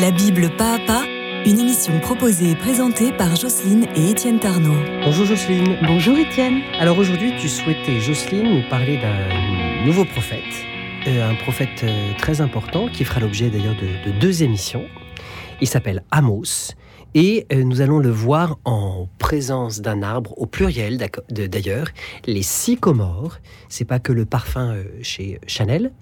[0.00, 1.04] La Bible pas à pas,
[1.44, 4.82] une émission proposée et présentée par Jocelyne et Étienne Tarnot.
[5.04, 5.76] Bonjour Jocelyne.
[5.86, 6.62] Bonjour Étienne.
[6.78, 10.64] Alors aujourd'hui, tu souhaitais, Jocelyne, nous parler d'un nouveau prophète,
[11.06, 14.86] euh, un prophète euh, très important qui fera l'objet d'ailleurs de, de deux émissions.
[15.60, 16.72] Il s'appelle Amos
[17.14, 20.98] et euh, nous allons le voir en présence d'un arbre, au pluriel
[21.28, 21.88] d'ailleurs,
[22.26, 23.38] les sycomores.
[23.68, 25.92] C'est pas que le parfum euh, chez Chanel.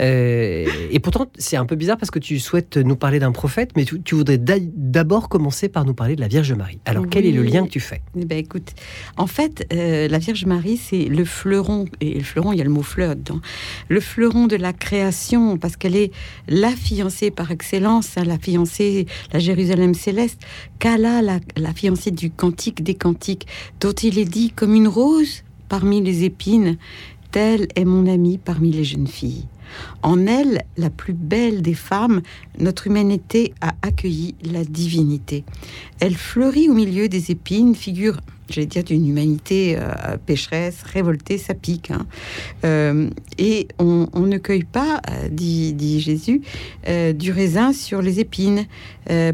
[0.00, 3.70] Euh, et pourtant, c'est un peu bizarre parce que tu souhaites nous parler d'un prophète,
[3.76, 6.78] mais tu, voudrais d'abord commencer par nous parler de la Vierge Marie.
[6.84, 8.02] Alors, quel est le lien que tu fais?
[8.16, 8.74] Eh ben, Écoute,
[9.16, 12.70] en fait, la Vierge Marie, c'est le fleuron, et le fleuron, il y a le
[12.70, 13.40] mot fleur dedans,
[13.88, 16.12] le fleuron de la création, parce qu'elle est
[16.48, 20.35] la fiancée par excellence, hein, la fiancée, la Jérusalem céleste
[20.78, 23.46] Kala, la, la fiancée du cantique des cantiques,
[23.80, 26.76] dont il est dit comme une rose parmi les épines,
[27.30, 29.46] telle est mon amie parmi les jeunes filles.
[30.02, 32.22] En elle, la plus belle des femmes,
[32.58, 35.44] notre humanité a accueilli la divinité.
[36.00, 41.54] Elle fleurit au milieu des épines, figure j'allais dire, d'une humanité euh, pécheresse, révoltée, ça
[41.54, 41.90] pique.
[41.90, 42.06] Hein.
[42.64, 46.42] Euh, et on, ne cueille pas, euh, dit, Jésus,
[47.14, 48.66] du raisin sur les épines,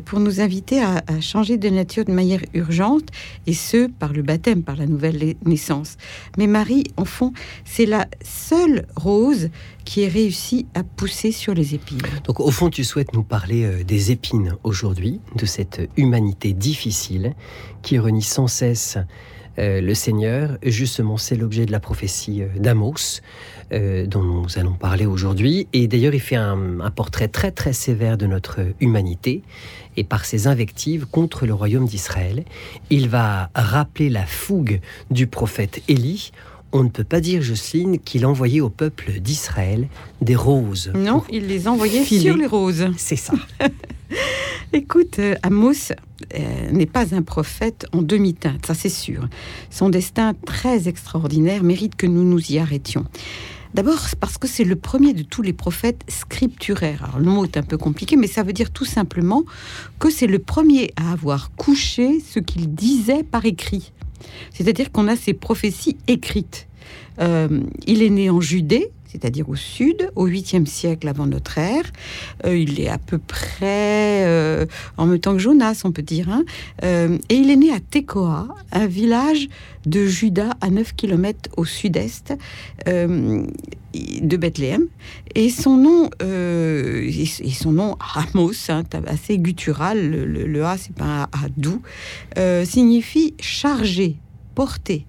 [0.04, 3.08] pour nous inviter à, à, changer de nature de manière urgente,
[3.46, 5.96] et ce, par le baptême, par la nouvelle naissance.
[6.36, 7.32] Mais Marie, en fond,
[7.64, 9.48] c'est la seule rose
[9.84, 12.02] qui est réussi à pousser sur les épines.
[12.24, 17.34] Donc au fond, tu souhaites nous parler des épines aujourd'hui, de cette humanité difficile
[17.82, 18.98] qui renie sans cesse
[19.58, 20.56] euh, le Seigneur.
[20.62, 23.20] Justement, c'est l'objet de la prophétie euh, d'Amos.
[23.70, 25.66] dont nous allons parler aujourd'hui.
[25.72, 29.42] Et d'ailleurs, il fait un, portrait très très sévère de notre humanité.
[29.96, 32.44] Et par ses invectives contre le royaume d'Israël,
[32.90, 36.32] il va rappeler la fougue du prophète Élie
[36.72, 39.88] on ne peut pas dire, Jocelyne, qu'il envoyait au peuple d'Israël
[40.20, 40.92] des roses.
[40.94, 42.86] Non, il les envoyait sur les roses.
[42.96, 43.34] C'est ça.
[44.72, 45.92] Écoute, euh, Amos
[46.34, 49.28] euh, n'est pas un prophète en demi-teinte, ça c'est sûr.
[49.70, 53.04] Son destin très extraordinaire mérite que nous nous y arrêtions.
[53.74, 57.04] D'abord parce que c'est le premier de tous les prophètes scripturaires.
[57.04, 59.44] Alors, le mot est un peu compliqué, mais ça veut dire tout simplement
[59.98, 63.92] que c'est le premier à avoir couché ce qu'il disait par écrit.
[64.52, 66.66] C'est-à-dire qu'on a ces prophéties écrites.
[67.20, 71.84] Euh, il est né en Judée, c'est-à-dire au sud, au 8e siècle avant notre ère.
[72.46, 74.64] Euh, il est à peu près euh,
[74.96, 76.28] en même temps que Jonas, on peut dire.
[76.30, 76.44] Hein.
[76.82, 79.48] et il est né à Tekoa, un village
[79.84, 82.34] de Juda à 9 km au sud-est
[82.86, 84.86] de Bethléem.
[85.34, 91.22] Et son nom, et son nom Amos, hein, assez guttural, le, A, c'est pas un
[91.24, 91.82] A doux,
[92.64, 94.16] signifie chargé
[94.54, 95.06] porté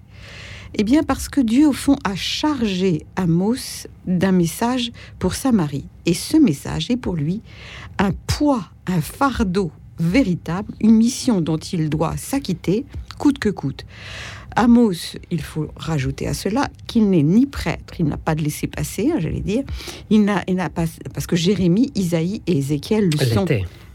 [0.76, 5.86] Eh bien parce que Dieu, au fond, a chargé Amos d'un message pour Samarie.
[6.04, 7.42] Et ce message est pour lui
[7.98, 9.70] un poids, un fardeau
[10.00, 12.84] véritable, une mission dont il doit s'acquitter,
[13.18, 13.86] coûte que coûte.
[14.56, 18.66] Amos, il faut rajouter à cela qu'il n'est ni prêtre, il n'a pas de laisser
[18.66, 19.62] passer, hein, j'allais dire.
[20.10, 23.46] Il n'a, pas, parce que Jérémie, Isaïe et Ézéchiel le sont.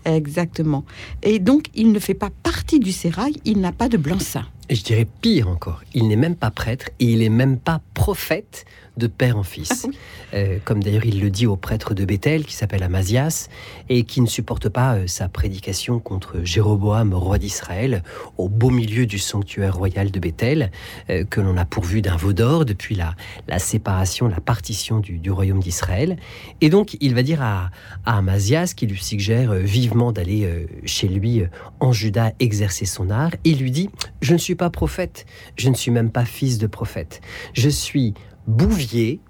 [0.06, 0.86] Exactement.
[1.24, 4.46] Et donc, il ne fait pas partie du sérail, il n'a pas de blanc-seing.
[4.72, 7.82] Et je dirais pire encore, il n'est même pas prêtre et il n'est même pas
[7.96, 8.66] prophète
[9.00, 9.88] de père en fils.
[9.88, 9.96] Ah
[10.36, 13.48] euh, comme d'ailleurs il le dit au prêtre de Bethel qui s'appelle Amazias
[13.88, 18.04] et qui ne supporte pas euh, sa prédication contre Jéroboam, roi d'Israël,
[18.38, 20.70] au beau milieu du sanctuaire royal de Bethel,
[21.10, 23.16] euh, que l'on a pourvu d'un veau d'or depuis la,
[23.48, 26.18] la, séparation, la partition du, royaume d'Israël.
[26.62, 27.72] Et donc il va dire à,
[28.06, 31.44] à Amazias, qui lui suggère vivement d'aller chez lui
[31.80, 33.90] en Juda exercer son art, il lui dit,
[34.22, 35.26] je ne suis pas prophète,
[35.56, 37.22] je ne suis même pas fils de prophète,
[37.54, 38.14] je suis
[38.46, 39.22] bouvier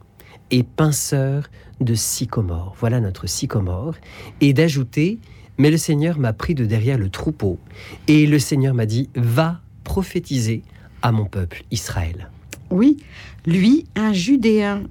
[0.52, 2.76] et pinceur de sycomore.
[2.80, 3.96] Voilà notre sycomore.
[4.42, 5.20] Et d'ajouter,
[5.58, 7.60] mais le Seigneur m'a pris de derrière le troupeau,
[8.08, 10.64] et le Seigneur m'a dit, va prophétiser
[11.02, 12.30] à mon peuple Israël.
[12.72, 12.98] Oui,
[13.46, 14.84] lui, un Judéen.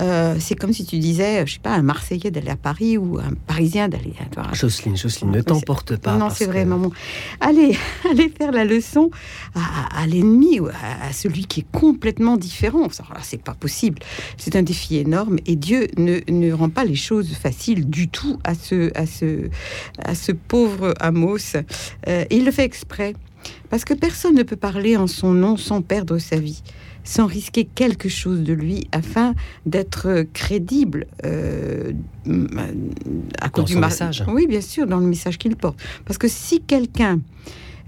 [0.00, 3.18] Euh, c'est comme si tu disais, je sais pas, un Marseillais d'aller à Paris ou
[3.18, 6.16] un Parisien d'aller à Jocelyne, Jocelyne, ne t'emporte pas.
[6.16, 6.90] Non, c'est vrai, maman.
[7.40, 7.76] Allez,
[8.10, 9.10] allez faire la leçon
[9.54, 12.88] à, l'ennemi, à, à, celui qui est complètement différent.
[13.22, 14.00] C'est pas possible.
[14.36, 18.38] C'est un défi énorme et Dieu ne, ne, rend pas les choses faciles du tout
[18.42, 19.48] à ce, à ce,
[20.02, 21.56] à ce pauvre Amos.
[22.08, 23.14] Euh, il le fait exprès.
[23.70, 26.62] Parce que personne ne peut parler en son nom sans perdre sa vie
[27.04, 29.34] sans risquer quelque chose de lui afin
[29.66, 31.92] d'être crédible euh,
[33.40, 34.24] à cause du message.
[34.28, 35.78] Oui, bien sûr, dans le message qu'il porte.
[36.04, 37.20] Parce que si quelqu'un,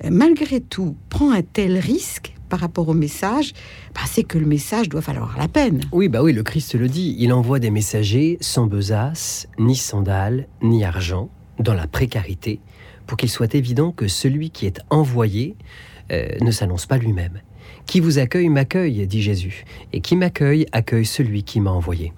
[0.08, 3.52] malgré tout, prend un tel risque, par rapport au message,
[3.94, 5.80] bah, c'est que le message doit valoir la peine.
[5.92, 7.16] Oui, bah oui, le Christ le dit.
[7.18, 11.28] Il envoie des messagers sans besace, ni sandales, ni argent,
[11.58, 12.60] dans la précarité,
[13.06, 15.56] pour qu'il soit évident que celui qui est envoyé
[16.12, 17.40] euh, ne s'annonce pas lui-même.
[17.86, 22.12] Qui vous accueille m'accueille, dit Jésus, et qui m'accueille accueille celui qui m'a envoyé.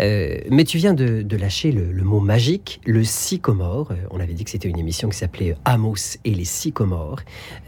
[0.00, 3.92] Euh, mais tu viens de, lâcher le, mot magique, le sycomore.
[3.92, 7.20] Euh, on avait dit que c'était une émission qui s'appelait Amos et les sycomores.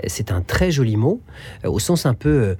[0.07, 1.21] c'est un très joli mot,
[1.65, 2.57] au sens un peu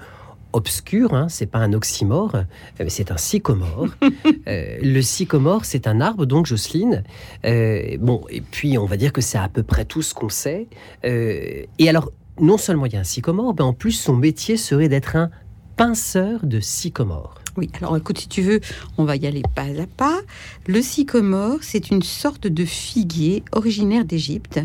[0.55, 2.37] obscur, hein, c'est pas un oxymore,
[2.79, 3.89] mais c'est un sycomore.
[4.47, 7.03] le sycomore, c'est un arbre, donc Jocelyne.
[7.43, 10.69] bon, et puis on va dire que c'est à peu près tout ce qu'on sait.
[11.03, 14.89] et alors, non seulement il y a un sycomore, mais en plus son métier serait
[14.89, 15.31] d'être un
[15.77, 17.35] pinceur de sycomore.
[17.57, 18.61] Oui, alors écoute, si tu veux,
[18.97, 20.21] on va y aller pas à pas.
[20.67, 24.61] Le sycomore, c'est une sorte de figuier originaire d'Égypte,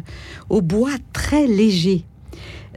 [0.49, 2.05] au bois très léger,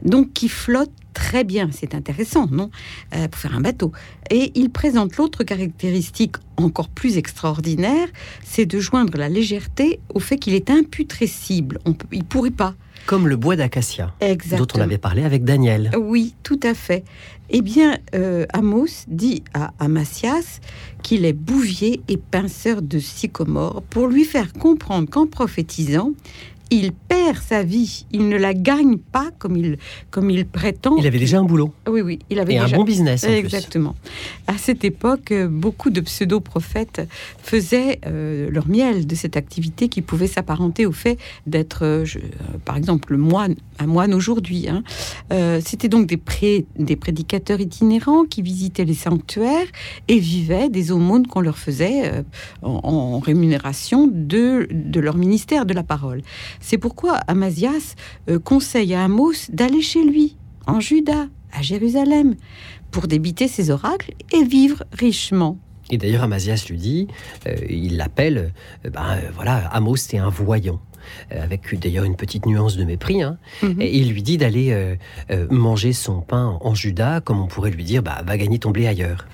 [0.03, 1.69] donc qui flotte très bien.
[1.71, 2.71] C'est intéressant, non?
[3.15, 3.91] Euh, Pour faire un bateau.
[4.29, 8.07] Et il présente l'autre caractéristique encore plus extraordinaire,
[8.43, 11.79] c'est de joindre la légèreté au fait qu'il est imputrescible.
[11.85, 14.13] On peut, il pourrait pas comme le bois d'acacia,
[14.57, 15.91] dont on avait parlé avec Daniel.
[15.97, 17.03] Oui, tout à fait.
[17.49, 20.61] Eh bien, euh, Amos dit à Amacias
[21.03, 26.13] qu'il est bouvier et pinceur de sycomore pour lui faire comprendre qu'en prophétisant,
[26.71, 29.77] il perd sa vie, il ne la gagne pas comme il,
[30.09, 30.95] comme il prétend.
[30.97, 31.73] Il avait déjà un boulot.
[31.87, 33.25] Oui, oui, il avait et un bon business.
[33.25, 33.95] Exactement.
[34.47, 37.01] À cette époque, beaucoup de pseudo-prophètes
[37.43, 42.05] faisaient euh, leur miel de cette activité qui pouvait s'apparenter au fait d'être, euh,
[42.63, 44.69] par exemple, moine, un moine aujourd'hui.
[44.69, 44.83] Hein.
[45.33, 49.67] Euh, c'était donc des, pré, des prédicateurs itinérants qui visitaient les sanctuaires
[50.07, 52.23] et vivaient des aumônes qu'on leur faisait
[52.61, 56.21] en, rémunération de, de leur ministère de la parole.
[56.61, 57.95] C'est pourquoi Amazias
[58.29, 60.37] euh, conseille à Amos d'aller chez lui,
[60.67, 62.35] en Juda, à Jérusalem,
[62.91, 65.57] pour débiter ses oracles et vivre richement.
[65.89, 67.07] Et d'ailleurs, Amazias lui dit,
[67.47, 68.53] euh, il l'appelle,
[68.85, 70.79] euh, ben, voilà, Amos, c'est un voyant
[71.31, 73.21] avec d'ailleurs une petite nuance de mépris.
[73.21, 73.37] Hein.
[73.61, 73.81] Mhm.
[73.81, 74.97] Et il lui dit d'aller
[75.49, 78.87] manger son pain en Juda, comme on pourrait lui dire, bah, va gagner ton blé
[78.87, 79.25] ailleurs.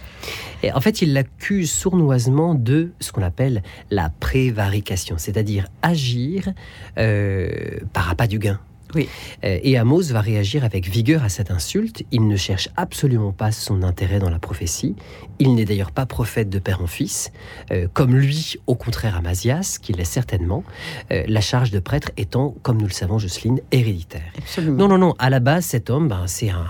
[0.64, 3.62] Et en fait, il l'accuse sournoisement de ce qu'on appelle
[3.92, 6.50] la prévarication, c'est-à-dire agir
[6.98, 7.50] euh,
[7.94, 8.60] par appât du gain.
[8.96, 9.10] Oui.
[9.44, 12.04] Euh, et Amos va réagir avec vigueur à cette insulte.
[12.12, 14.96] Il ne cherche absolument pas son intérêt dans la prophétie.
[15.40, 17.32] Il n'est d'ailleurs pas prophète de père en fils,
[17.72, 20.64] euh, comme lui, au contraire, Amazias, qui l'est certainement,
[21.12, 24.22] euh, la charge de prêtre étant, comme nous le savons, Jocelyne, héréditaire.
[24.62, 25.16] Non, non, non.
[25.20, 26.66] À la base, cet homme, ben, c'est un,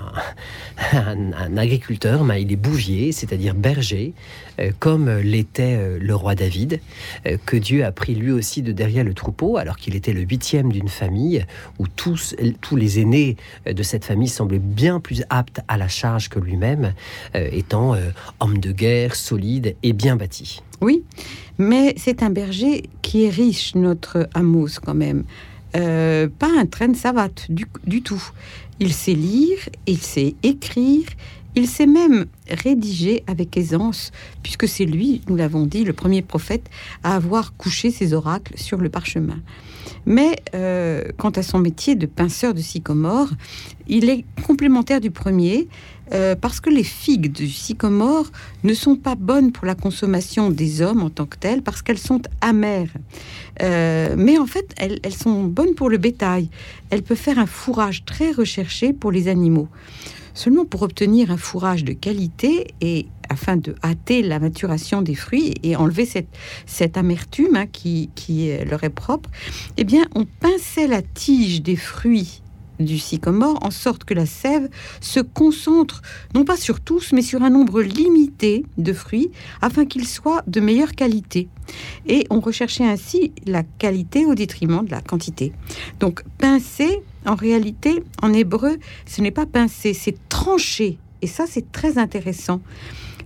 [0.93, 4.13] un, agriculteur, mais il est bouvier, c'est-à-dire berger,
[4.79, 6.79] comme l'était le roi David,
[7.45, 10.71] que Dieu a pris lui aussi de derrière le troupeau, alors qu'il était le huitième
[10.71, 11.45] d'une famille
[11.79, 12.07] où tout
[12.61, 16.93] tous, les aînés de cette famille semblaient bien plus aptes à la charge que lui-même,
[17.35, 18.09] euh, étant euh,
[18.39, 20.61] homme de guerre, solide et bien bâti.
[20.81, 21.03] Oui,
[21.57, 25.23] mais c'est un berger qui est riche, notre Amos quand même.
[25.75, 28.23] Euh, pas un train de savate du, du tout.
[28.79, 29.57] Il sait lire,
[29.87, 31.05] il sait écrire,
[31.57, 34.11] il sait même rédiger avec aisance,
[34.43, 36.69] puisque c'est lui, nous l'avons dit, le premier prophète
[37.03, 39.39] à avoir couché ses oracles sur le parchemin.
[40.05, 43.29] Mais euh, quant à son métier de pinceur de sycomore,
[43.87, 45.67] il est complémentaire du premier
[46.13, 48.27] euh, parce que les figues du sycomore
[48.63, 51.97] ne sont pas bonnes pour la consommation des hommes en tant que telles parce qu'elles
[51.97, 52.93] sont amères.
[53.63, 56.49] Euh, mais en fait, elles, elles sont bonnes pour le bétail.
[56.91, 59.67] Elles peuvent faire un fourrage très recherché pour les animaux.
[60.37, 65.55] Seulement pour obtenir un fourrage de qualité et afin de hâter la maturation des fruits
[65.63, 66.29] et enlever cette,
[66.67, 69.31] cette amertume hein, qui, qui leur est propre,
[69.77, 72.43] eh bien, on pinçait la tige des fruits
[72.79, 74.69] du sycomore en sorte que la sève
[75.01, 76.03] se concentre
[76.35, 79.31] non pas sur tous mais sur un nombre limité de fruits
[79.63, 81.49] afin qu'ils soient de meilleure qualité.
[82.07, 85.51] Et on recherchait ainsi la qualité au détriment de la quantité.
[85.99, 90.97] Donc pincer en réalité, en hébreu, ce n'est pas pincer, c'est trancher.
[91.21, 92.61] Et ça, c'est très intéressant.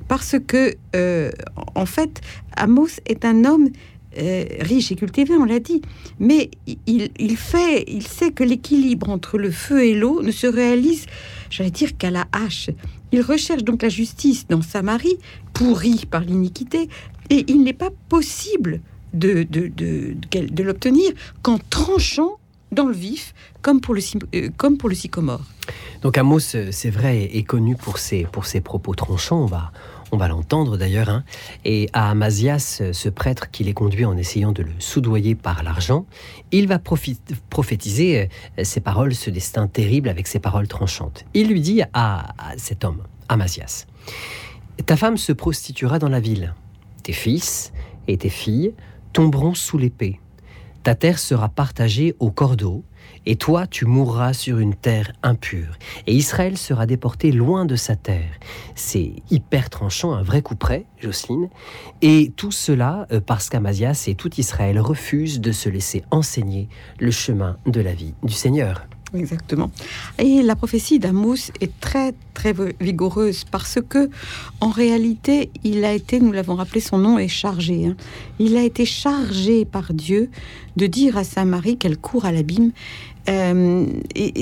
[0.08, 1.32] Parce que, euh,
[1.76, 2.22] en fait,
[2.58, 3.70] Amos est un homme
[4.18, 5.82] euh, riche et cultivé, on l'a dit,
[6.20, 6.52] mais
[6.86, 11.06] il, fait, il sait que l'équilibre entre le feu et l'eau ne se réalise,
[11.50, 12.70] j'allais dire, qu'à la hache.
[13.14, 15.18] Il recherche donc la justice dans Samarie,
[15.54, 16.90] pourrie par l'iniquité,
[17.30, 18.82] et il n'est pas possible
[19.14, 19.48] de,
[20.62, 22.38] l'obtenir qu'en tranchant
[22.72, 24.02] dans le vif, comme pour le,
[24.36, 25.42] euh, comme pour le sycomore.
[26.02, 29.42] Donc Amos, euh, c'est vrai, est connu pour ses, pour ses propos tranchants.
[29.42, 29.72] On va,
[30.12, 31.10] on va l'entendre d'ailleurs.
[31.10, 31.24] Hein.
[31.66, 35.64] Et à Amazias, euh, ce prêtre qui les conduit en essayant de le soudoyer par
[35.64, 36.06] l'argent,
[36.52, 36.80] il va
[37.50, 38.30] prophétiser
[38.64, 41.26] ses paroles, ce destin terrible avec ses paroles tranchantes.
[41.34, 43.86] Il lui dit à, à cet homme, Amazias,
[44.86, 46.56] Ta femme se prostituera dans la ville.
[47.04, 47.72] Tes fils
[48.08, 48.74] et tes filles
[49.14, 50.21] tomberont sous l'épée
[50.84, 52.84] Ta terre sera partagée au cordeau,
[53.26, 55.78] et toi tu mourras sur une terre impure.
[56.08, 58.32] Et Israël sera déporté loin de sa terre.
[58.74, 61.50] C'est hyper tranchant, un vrai coup près, Jocelyne.
[62.02, 66.68] Et tout cela euh, parce qu'Amazias et tout Israël refusent de se laisser enseigner
[67.00, 68.88] le chemin de la vie du Seigneur.
[69.14, 69.72] Exactement.
[70.20, 74.10] Et la prophétie d'Amos est très très vigoureuse parce que
[74.62, 77.88] en réalité, il a été, nous l'avons rappelé, son nom est chargé.
[77.88, 77.96] Hein.
[78.40, 80.30] Il a été chargé par Dieu
[80.78, 82.72] de dire à Saint Marie qu'elle court à l'abîme
[83.30, 83.86] euh,
[84.16, 84.34] et,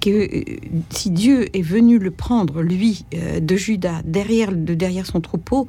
[0.00, 0.44] que euh,
[0.90, 5.66] si Dieu est venu le prendre, lui, euh, de Judas, derrière, de derrière son troupeau,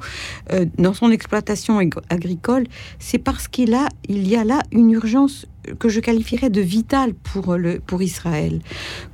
[0.78, 1.78] dans son exploitation
[2.10, 2.64] agricole,
[2.98, 5.46] c'est parce qu'il a, il y a là une urgence
[5.78, 8.60] que je qualifierais de vitale pour, le, pour Israël.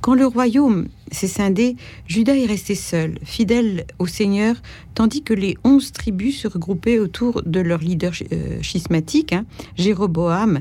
[0.01, 1.77] Quand le royaume s'est scindé,
[2.07, 4.55] Judas est resté seul, fidèle au Seigneur,
[4.93, 8.11] tandis que les onze tribus se regroupaient autour de leur leader
[8.61, 9.45] schismatique, hein,
[9.77, 10.59] Jéroboam,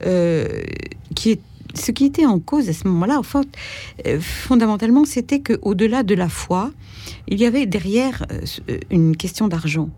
[0.00, 1.40] qui est
[1.74, 3.20] ce qui était en cause à ce moment-là,
[4.06, 6.70] euh, fondamentalement, c'était qu'au-delà de la foi,
[7.28, 9.88] il y avait derrière euh, euh, une question d'argent.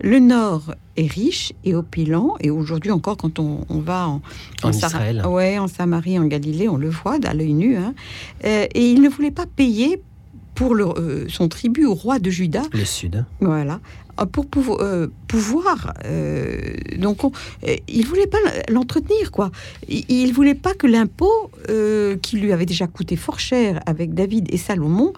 [0.00, 4.22] Le Nord est riche et opulent, et aujourd'hui encore, quand on, va en,
[4.62, 5.24] en, Israël.
[5.26, 7.94] Ouais, en Samarie, en Galilée, on le voit à l'œil nu, hein.
[8.42, 10.02] et il ne voulait pas payer
[10.54, 10.74] pour
[11.28, 12.62] son tribut au roi de Juda.
[12.72, 13.24] Le sud.
[13.40, 13.78] Voilà.
[14.18, 15.94] Euh, pour euh, pouvoir.
[16.04, 17.20] Euh, donc,
[17.88, 19.50] il voulait pas l'entretenir, quoi.
[19.88, 21.50] Il, voulait pas que l'impôt,
[22.22, 25.12] qui lui avait déjà coûté fort cher avec David et Salomon,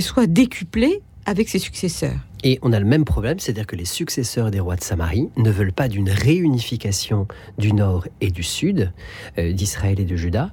[0.00, 2.16] soit décuplé avec ses successeurs.
[2.44, 5.50] Et on a le même problème, c'est-à-dire que les successeurs des rois de Samarie ne
[5.50, 7.26] veulent pas d'une réunification
[7.58, 8.92] du nord et du sud,
[9.36, 10.52] d'Israël et de Juda,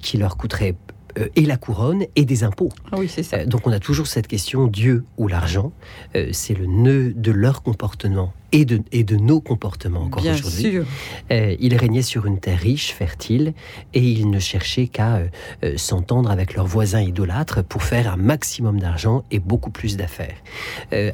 [0.00, 0.74] qui leur coûterait
[1.18, 2.70] euh, et la couronne et des impôts.
[2.90, 3.38] Ah oui, c'est ça.
[3.38, 5.72] Euh, donc on a toujours cette question Dieu ou l'argent.
[6.16, 10.80] Euh, c'est le nœud de leur comportement et de, et de nos comportements encore aujourd'hui.
[11.30, 13.54] Euh, il régnait sur une terre riche, fertile,
[13.94, 15.26] et ils ne cherchaient qu'à euh,
[15.64, 20.36] euh, s'entendre avec leurs voisins idolâtres pour faire un maximum d'argent et beaucoup plus d'affaires.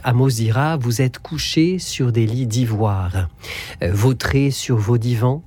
[0.04, 3.28] Amos dira, vous êtes couchés sur des lits d'ivoire,
[3.80, 5.42] vautrés sur vos divans,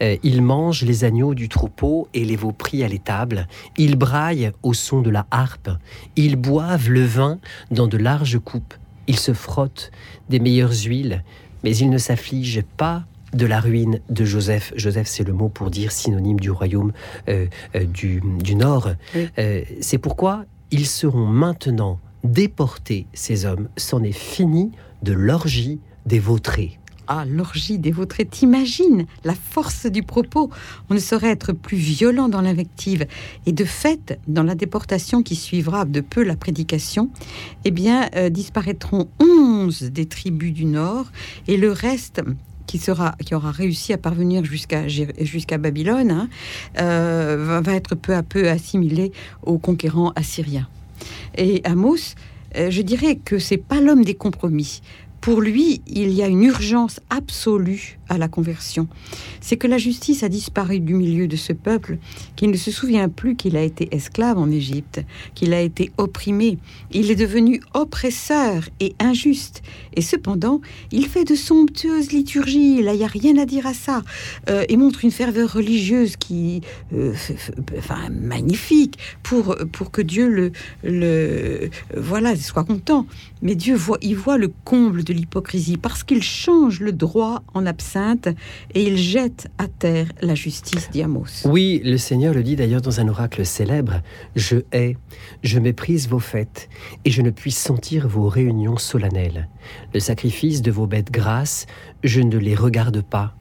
[0.00, 3.48] ils mangent les agneaux du troupeau et les veaux pris à l'étable.
[3.76, 5.70] Ils braillent au son de la harpe.
[6.16, 7.38] Ils boivent le vin
[7.70, 8.74] dans de larges coupes.
[9.06, 9.90] Ils se frottent
[10.28, 11.24] des meilleures huiles,
[11.64, 14.72] mais ils ne s'affligent pas de la ruine de Joseph.
[14.76, 16.92] Joseph, c'est le mot pour dire synonyme du royaume
[17.28, 18.20] euh, euh, du,
[18.54, 18.90] Nord.
[19.38, 23.68] Euh, c'est pourquoi ils seront maintenant déportés, ces hommes.
[23.76, 26.78] C'en est fini de l'orgie des vautrés.
[27.08, 30.50] Ah, l'orgie dévautrée, t'imagines la force du propos.
[30.88, 33.06] On ne saurait être plus violent dans l'invective.
[33.46, 37.10] Et de fait, dans la déportation qui suivra de peu la prédication,
[37.64, 41.06] eh bien, euh, disparaîtront onze des tribus du Nord
[41.48, 42.22] et le reste
[42.66, 46.28] qui, sera, qui aura réussi à parvenir jusqu'à jusqu'à Babylone hein,
[46.80, 50.68] euh, va, être peu à peu assimilé aux conquérants assyriens.
[51.36, 52.14] Et Amos,
[52.56, 54.80] euh, je dirais que c'est pas l'homme des compromis.
[55.22, 58.88] Pour lui, il y a une urgence absolue à la conversion.
[59.40, 61.96] C'est que la justice a disparu du milieu de ce peuple
[62.36, 65.02] qui ne se souvient plus qu'il a été esclave en Égypte,
[65.34, 66.58] qu'il a été opprimé.
[66.92, 69.62] Il est devenu oppresseur et injuste.
[69.94, 72.82] Et cependant, il fait de somptueuses liturgies.
[72.82, 74.02] Là, il n'y a rien à dire à ça.
[74.50, 76.60] Euh, et montre une ferveur religieuse qui,
[76.92, 77.14] euh,
[77.78, 80.52] enfin, magnifique pour, pour que Dieu le,
[80.84, 83.06] le, voilà, soit content.
[83.40, 87.64] Mais Dieu voit, il voit le comble de l'hypocrisie, parce qu'il change le droit en
[87.64, 88.01] absinthe
[88.74, 91.44] et il jette à terre la justice d'Iamos.
[91.44, 94.02] Oui, le Seigneur le dit d'ailleurs dans un oracle célèbre
[94.36, 94.96] Je hais,
[95.42, 96.68] je méprise vos fêtes,
[97.04, 99.48] et je ne puis sentir vos réunions solennelles.
[99.94, 101.66] Le sacrifice de vos bêtes grasses,
[102.02, 103.34] je ne les regarde pas,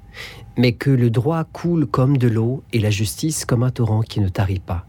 [0.57, 4.19] mais que le droit coule comme de l'eau et la justice comme un torrent qui
[4.19, 4.85] ne tarit pas.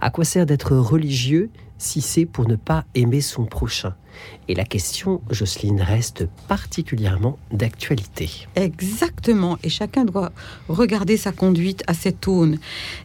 [0.00, 3.94] À quoi sert d'être religieux si c'est pour ne pas aimer son prochain?
[4.48, 8.46] Et la question, Jocelyne, reste particulièrement d'actualité.
[8.54, 9.58] Exactement.
[9.64, 10.30] Et chacun doit
[10.68, 12.58] regarder sa conduite à cette aune.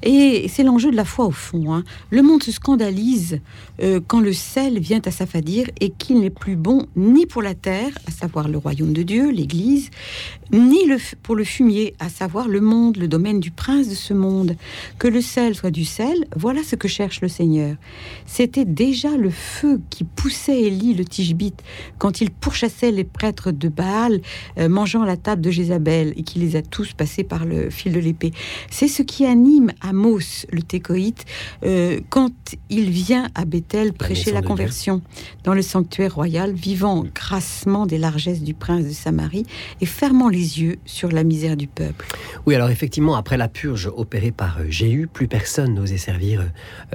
[0.03, 1.73] Et c'est l'enjeu de la foi au fond.
[1.73, 1.83] Hein.
[2.11, 3.39] Le monde se scandalise
[3.81, 7.55] euh, quand le sel vient à s'affadir et qu'il n'est plus bon ni pour la
[7.55, 9.89] terre, à savoir le royaume de Dieu, l'Église,
[10.51, 14.13] ni le, pour le fumier, à savoir le monde, le domaine du prince de ce
[14.13, 14.55] monde.
[14.99, 17.75] Que le sel soit du sel, voilà ce que cherche le Seigneur.
[18.27, 21.63] C'était déjà le feu qui poussait Élie, le Tishbite,
[21.97, 24.21] quand il pourchassait les prêtres de Baal,
[24.57, 27.91] euh, mangeant la table de Jézabel, et qui les a tous passés par le fil
[27.91, 28.31] de l'épée.
[28.69, 31.25] C'est ce qui anime Amos, le Técoïte,
[31.63, 32.31] euh, quand
[32.69, 35.01] il vient à Bethel prêcher la, conversion
[35.43, 39.45] dans le sanctuaire royal, vivant grassement des largesses du prince de Samarie
[39.81, 42.05] et fermant les yeux sur la misère du peuple.
[42.45, 46.51] Oui, alors effectivement, après la purge opérée par euh, Jéhu, plus personne n'osait servir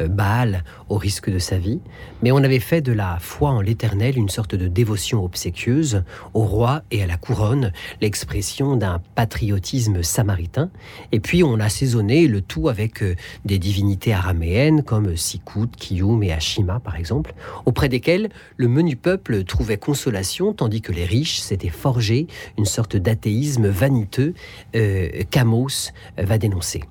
[0.09, 1.81] Baal au risque de sa vie,
[2.23, 3.61] mais on avait fait de la foi en
[4.01, 6.03] une sorte de dévotion obséquieuse
[6.35, 10.71] au roi et à la couronne, l'expression d'un patriotisme samaritain,
[11.13, 16.33] et puis on assaisonné le tout avec euh, des divinités araméennes comme Sikut, Kiyum et
[16.33, 17.35] Ashima par exemple,
[17.65, 22.27] auprès desquelles le menu peuple trouvait consolation tandis que les riches s'étaient forgés
[22.59, 24.35] une sorte d'athéisme vaniteux
[24.75, 26.83] euh, qu'Amos va dénoncer.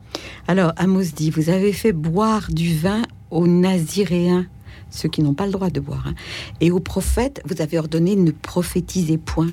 [0.47, 4.47] Alors Amos dit, vous avez fait boire du vin aux Naziréens
[4.95, 6.07] ceux qui n'ont pas le droit de boire.
[6.07, 6.15] Hein.
[6.61, 9.51] Et aux prophètes, vous avez ordonné ne prophétiser point.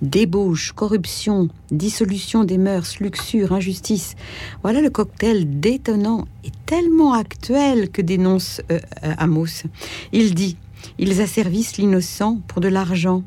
[0.00, 4.14] Débauche, corruption, dissolution des mœurs, luxure, injustice.
[4.62, 9.66] Voilà le cocktail détonnant et tellement actuel que dénonce euh, euh, Amos.
[10.12, 10.56] Il dit
[10.98, 13.22] Ils asservissent l'innocent pour de l'argent,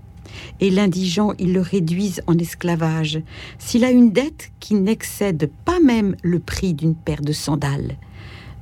[0.60, 3.22] et l'indigent, ils le réduisent en esclavage.
[3.60, 7.98] S'il a une dette qui n'excède pas même le prix d'une paire de sandales.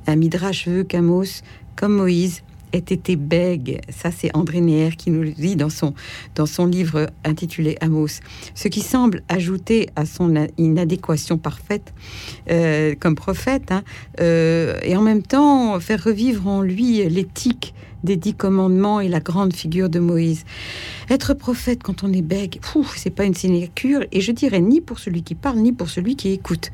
[0.06, 1.42] Un midrash veut qu'Amos,
[1.76, 2.42] comme Moïse,
[2.72, 3.80] ait été bègue.
[3.88, 5.94] Ça, c'est André Néer qui nous le dit dans son,
[6.34, 8.20] dans son livre intitulé Amos.
[8.54, 11.92] Ce qui semble ajouter à son inadéquation parfaite
[12.50, 13.82] euh, comme prophète, hein,
[14.20, 19.20] euh, et en même temps faire revivre en lui l'éthique des dix commandements et la
[19.20, 20.44] grande figure de Moïse.
[21.08, 22.60] Être prophète quand on est bègue,
[22.96, 26.16] c'est pas une sinécure, et je dirais ni pour celui qui parle, ni pour celui
[26.16, 26.70] qui écoute.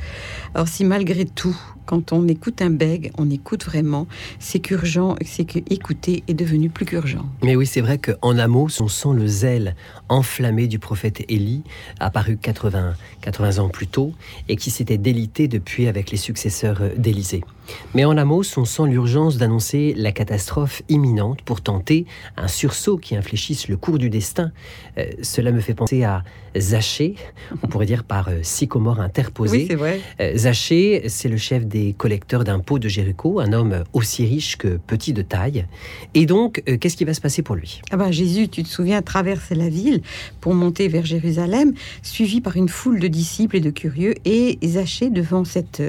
[0.55, 1.57] Alors si malgré tout,
[1.87, 4.07] quand on écoute un bègue, on écoute vraiment,
[4.39, 7.25] c'est qu'urgent, c'est que écouter est devenu plus qu'urgent.
[7.43, 9.77] Mais oui, c'est vrai qu'en Amos, on sent le zèle
[10.09, 11.63] enflammé du prophète Élie,
[12.01, 14.13] apparu 80, 80 ans plus tôt,
[14.49, 17.45] et qui s'était délité depuis avec les successeurs d'Élysée.
[17.95, 22.07] Mais en Amos, on sent l'urgence d'annoncer la catastrophe imminente pour tenter
[22.37, 24.53] un sursaut qui infléchisse le cours du destin.
[24.99, 26.23] Euh, cela me fait penser à
[26.57, 27.17] Zachée,
[27.63, 29.59] on pourrait dire par euh, sycomore interposé.
[29.59, 30.01] Oui, c'est vrai.
[30.21, 34.79] Euh, Zachée, c'est le chef des collecteurs d'impôts de Jéricho, un homme aussi riche que
[34.87, 35.67] petit de taille.
[36.15, 37.81] Et donc, qu'est-ce qui va se passer pour lui?
[37.91, 40.03] Ah ben, Jésus, tu te souviens, traverse la ville
[40.41, 44.15] pour monter vers Jérusalem, suivi par une foule de disciples et de curieux.
[44.25, 45.83] Et Zachée, devant cette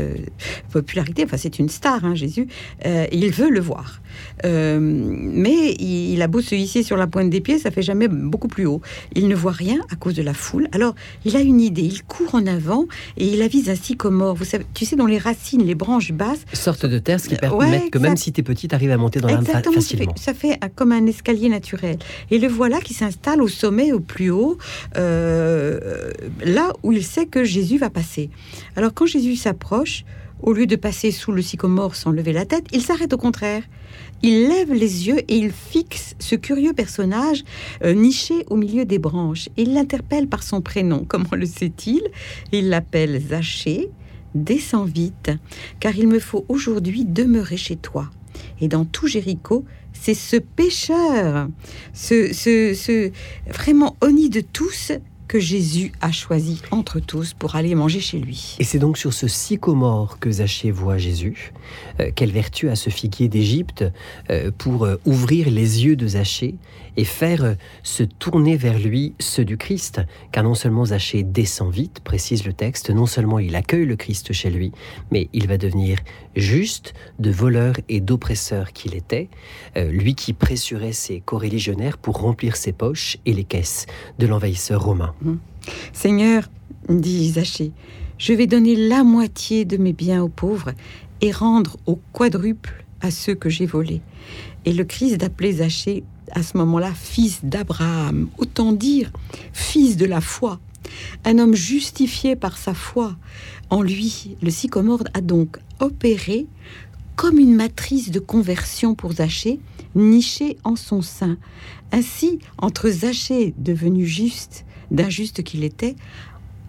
[0.71, 2.47] popularité, enfin c'est une star, hein, Jésus,
[2.85, 4.01] il veut le voir.
[4.45, 8.07] Euh, mais il, a beau se hisser sur la pointe des pieds, ça fait jamais
[8.07, 8.81] beaucoup plus haut.
[9.15, 10.67] Il ne voit rien à cause de la foule.
[10.71, 11.83] Alors, il a une idée.
[11.83, 12.85] Il court en avant
[13.17, 14.35] et il avise un sycomore.
[14.35, 16.45] Vous savez, tu sais, dans les racines, les branches basses.
[16.53, 18.97] Sorte de terre, ce qui permet que même si tu es petit, tu arrives à
[18.97, 20.13] monter dans l'arbre facilement.
[20.15, 21.97] Ça fait, ça fait, comme un escalier naturel.
[22.31, 24.57] Et le voilà qui s'installe au sommet, au plus haut,
[24.97, 26.11] euh,
[26.43, 28.29] là où il sait que Jésus va passer.
[28.75, 30.03] Alors, quand Jésus s'approche,
[30.41, 33.63] au lieu de passer sous le sycomore sans lever la tête, il s'arrête au contraire.
[34.23, 37.43] Il lève les yeux et il fixe ce curieux personnage
[37.83, 39.49] euh, niché au milieu des branches.
[39.57, 41.05] Il l'interpelle par son prénom.
[41.07, 42.01] Comment le sait-il?
[42.51, 43.89] Il l'appelle Zachée.
[44.35, 45.31] Descends vite,
[45.79, 48.11] car il me faut aujourd'hui demeurer chez toi.
[48.61, 51.47] Et dans tout Jéricho, c'est ce pécheur,
[51.93, 53.11] ce, ce, ce
[53.47, 54.91] vraiment honni de tous,
[55.27, 58.55] que Jésus a choisi entre tous pour aller manger chez lui.
[58.59, 61.53] Et c'est donc sur ce sycomore que Zachée voit Jésus.
[61.99, 63.83] Euh, quelle vertu a ce figuier d'Égypte
[64.29, 66.55] euh, pour euh, ouvrir les yeux de Zachée
[66.95, 71.99] et faire se tourner vers lui ceux du Christ Car non seulement Zachée descend vite,
[72.03, 74.71] précise le texte, non seulement il accueille le Christ chez lui,
[75.11, 75.99] mais il va devenir
[76.35, 79.29] juste de voleur et d'oppresseur qu'il était,
[79.75, 83.85] lui qui pressurait ses coreligionnaires pour remplir ses poches et les caisses
[84.17, 85.13] de l'envahisseur romain.
[85.25, 85.39] Hum.
[85.93, 86.49] Seigneur,
[86.89, 87.71] dit Zachée,
[88.17, 90.73] je vais donner la moitié de mes biens aux pauvres
[91.21, 94.01] et rendre au quadruple à ceux que j'ai volés.
[94.65, 99.11] Et le Christ d'appeler Zachée à ce moment-là fils d'Abraham, autant dire
[99.53, 100.59] fils de la foi,
[101.25, 103.15] un homme justifié par sa foi.
[103.69, 106.47] En lui, le sycomore a donc opéré
[107.17, 109.59] comme une matrice de conversion pour Zachée,
[109.95, 111.37] nichée en son sein.
[111.91, 115.95] Ainsi, entre Zachée, devenu juste, d'injuste qu'il était,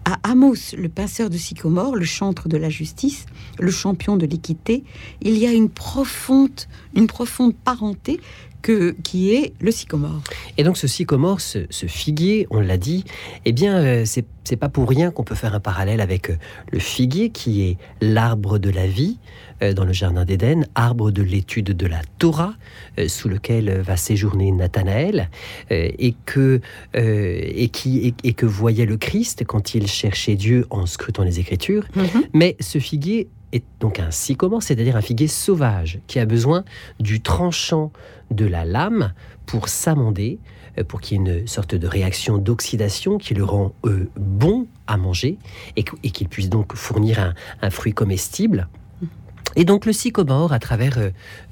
[0.05, 3.27] à Amos, le pinceur de sycomore, le chantre de la justice,
[3.59, 4.83] le champion de l'équité,
[5.21, 6.61] il y a une profonde,
[6.95, 8.19] une profonde parenté
[8.63, 10.21] que, qui est le sycomore.
[10.57, 13.03] Et donc ce sycomore, ce, figuier, on l'a dit,
[13.45, 16.37] eh bien, euh, c'est pas pour rien qu'on peut faire un parallèle avec euh,
[16.71, 19.19] le figuier, qui est l'arbre de la vie
[19.61, 22.53] dans le Jardin d'Éden, arbre de l'étude de la Torah,
[23.07, 25.29] sous lequel va séjourner Nathanaël,
[25.69, 26.61] et, que,
[26.93, 31.85] et, qui, et, que voyait le Christ quand il cherchait Dieu en scrutant les Écritures.
[31.95, 32.29] Mm-hmm.
[32.33, 36.63] Mais ce figuier est donc un sycomore, c'est-à-dire un figuier sauvage, qui a besoin
[36.99, 37.91] du tranchant
[38.31, 39.13] de la lame
[39.45, 40.39] pour s'amender,
[40.77, 44.67] euh, pour qu'il y ait une sorte de réaction d'oxydation qui le rend euh, bon
[44.87, 45.37] à manger
[45.75, 48.67] et, qu'il puisse donc fournir un, fruit comestible.
[49.55, 50.97] Et donc le sycomore, à travers,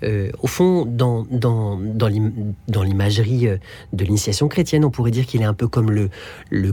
[0.03, 3.47] euh, au fond, dans, dans, dans l'imagerie
[3.93, 6.09] de l'initiation chrétienne, on pourrait dire qu'il est un peu comme le,
[6.49, 6.71] le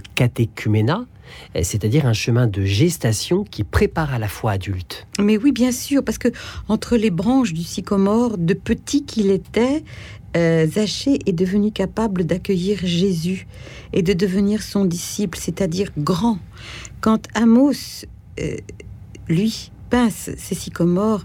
[1.63, 5.07] c'est-à-dire un chemin de gestation qui prépare à la foi adulte.
[5.19, 6.29] Mais oui, bien sûr, parce que
[6.69, 9.83] entre les branches du sycomore, de petit qu'il était,
[10.37, 13.47] euh, Zachée est devenu capable d'accueillir Jésus
[13.93, 16.39] et de devenir son disciple, c'est-à-dire grand.
[17.01, 18.05] Quand Amos,
[18.41, 18.57] euh,
[19.29, 21.25] lui, pince ses sycomores,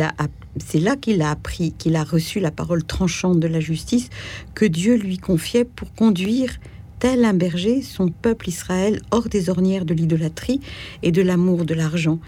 [0.00, 0.12] a,
[0.58, 4.10] c'est là qu'il a appris, qu'il a reçu la parole tranchante de la justice
[4.54, 6.58] que Dieu lui confiait pour conduire
[7.02, 10.60] tel un berger son peuple Israël hors des ornières de l'idolâtrie
[11.02, 12.20] et de l'amour de l'argent?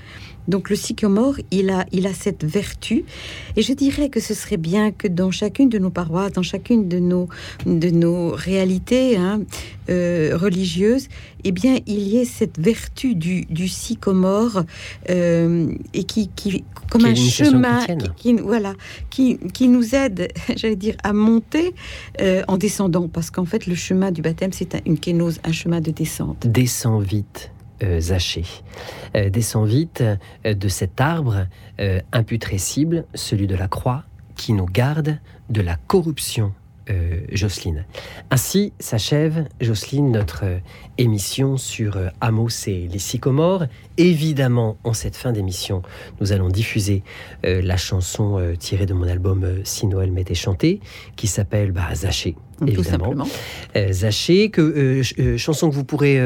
[0.49, 3.05] Donc le sycomore, il a, il a cette vertu.
[3.57, 6.89] Et je dirais que ce serait bien que dans chacune de nos paroisses, dans chacune
[6.89, 7.29] de nos,
[7.67, 9.43] de nos réalités hein,
[9.89, 11.09] euh, religieuses,
[11.45, 14.65] eh bien, il y ait cette vertu du, du sycomore
[15.09, 17.85] euh, et qui, qui comme un chemin,
[18.17, 18.75] qui, voilà,
[19.11, 21.75] qui, qui nous aide, j'allais dire, à monter
[22.21, 25.81] euh, en descendant, parce qu'en fait, le chemin du baptême, c'est une kénose, un chemin
[25.81, 26.47] de descente.
[26.47, 27.51] Descends vite.
[27.83, 28.45] Euh, Zaché.
[29.17, 30.03] Euh, descend vite
[30.47, 31.47] euh, de cet arbre
[32.13, 34.05] imputrescible, celui de la croix,
[34.37, 35.19] qui nous garde
[35.51, 36.53] de la corruption
[36.91, 37.87] euh, Jocelyne.
[38.31, 40.59] Ainsi s'achève, Jocelyne, notre euh,
[40.99, 43.65] émission sur euh, Amos et les sycomores.
[43.97, 45.81] Évidemment, en cette fin d'émission,
[46.21, 47.03] nous allons diffuser
[47.43, 50.81] la chanson tirée de mon album Si Noël m'était chanté,
[51.17, 52.35] qui s'appelle bah, Zaché.
[52.67, 53.27] Évidemment.
[53.91, 55.03] Zaché, que,
[55.37, 56.21] chanson que vous pourrez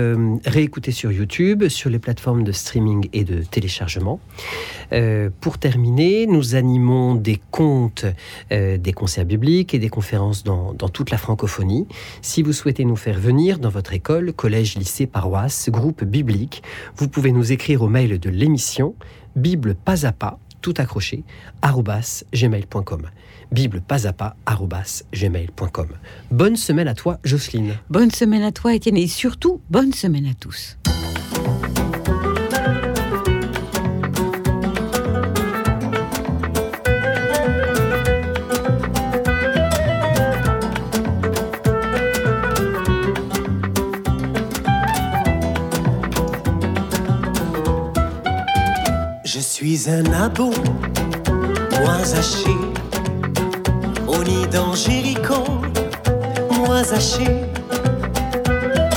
[0.45, 4.21] réécouter sur YouTube, sur les plateformes de streaming et de téléchargement.
[5.41, 8.05] pour terminer, nous animons des contes,
[8.51, 11.87] des concerts bibliques et des conférences dans, toute la francophonie.
[12.23, 16.63] Si vous souhaitez nous faire venir dans votre école, collège, lycée, paroisse, groupe biblique,
[16.97, 18.95] vous pouvez nous écrire au mail de l'émission
[19.37, 21.23] Bible pas à pas, tout accroché,
[21.63, 23.03] gmail.com.
[23.53, 24.37] Bible pas à pas,
[25.13, 25.89] gmail.com.
[26.31, 27.75] Bonne semaine à toi, Jocelyne.
[27.91, 30.79] Bonne semaine à toi, Étienne, et surtout, bonne semaine à tous.
[49.59, 50.53] suis un abo,
[51.81, 52.98] moi Zaché, au nid
[54.51, 55.45] dans Jéricho,
[56.51, 57.45] moi Zaché,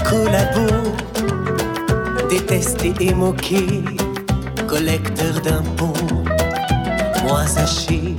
[0.07, 0.67] collabo,
[2.29, 3.83] détesté et moqué,
[4.67, 5.93] collecteur d'impôts,
[7.23, 8.15] moi Zaché.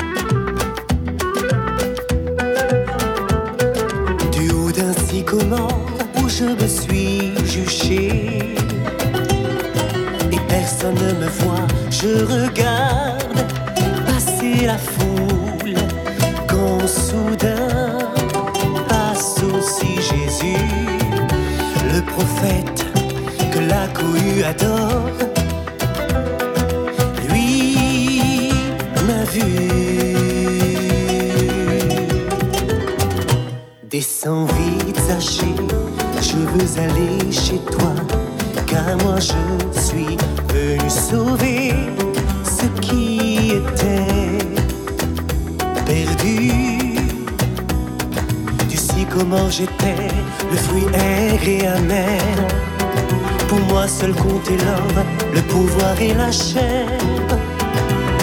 [4.33, 5.87] Du haut d'un sycomore
[6.19, 8.53] où je me suis juché
[10.53, 13.41] personne ne me voit, je regarde
[14.07, 15.75] passer la foule
[16.47, 16.87] quand
[27.29, 28.51] Lui
[29.07, 29.43] m'a vu.
[33.91, 35.55] Descends vite, sachez,
[36.21, 37.95] je veux aller chez toi,
[38.67, 40.17] car moi je suis
[40.49, 41.75] venu sauver
[42.45, 44.39] ce qui était
[45.85, 46.53] perdu.
[48.69, 50.09] Tu sais comment j'étais,
[50.51, 52.72] le fruit aigre et amer.
[53.53, 56.87] Pour moi seul comptait l'homme, le pouvoir et la chair.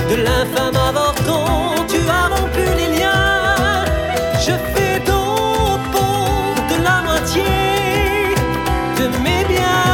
[0.09, 3.85] De l'infâme avorton, tu as rompu les liens.
[4.45, 7.43] Je fais donc pour de la moitié
[8.97, 9.89] de mes biens.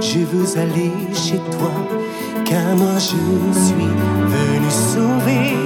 [0.00, 1.72] je veux aller chez toi,
[2.44, 3.16] car moi je
[3.64, 3.90] suis
[4.34, 5.56] venu sauver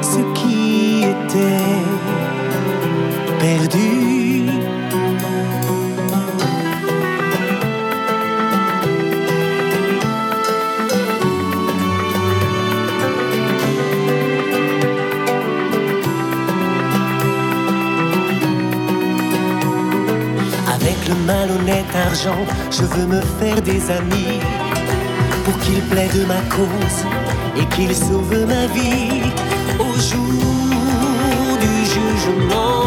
[0.00, 2.23] ce qui était
[22.70, 24.40] je veux me faire des amis.
[25.44, 27.04] Pour qu'il plaide ma cause
[27.56, 29.32] et qu'il sauve ma vie.
[29.78, 30.42] Au jour
[31.60, 32.84] du jugement.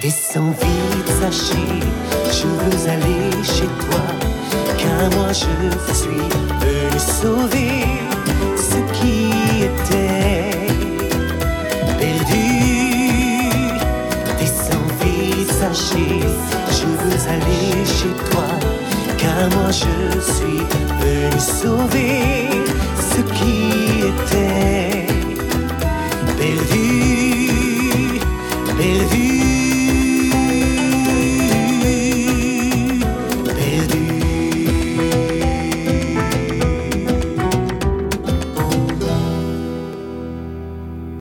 [0.00, 1.80] Descends vite, sachez,
[2.30, 4.04] je veux aller chez toi,
[4.76, 5.46] car moi je
[5.94, 6.28] suis
[6.60, 7.83] venu sauver
[19.50, 22.48] moi je suis venu sauver
[22.96, 24.43] ce qui était